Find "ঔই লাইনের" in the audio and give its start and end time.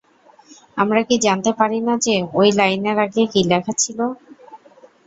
2.33-2.97